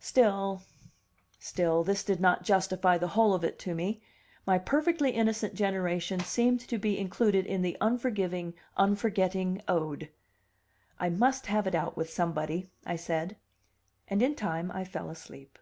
[0.00, 0.62] Still,
[1.38, 4.00] still, this did not justify the whole of it to me;
[4.46, 10.08] my perfectly innocent generation seemed to be included in the unforgiving, unforgetting ode.
[10.98, 13.36] "I must have it out with somebody," I said.
[14.08, 15.58] And in time I fell asleep.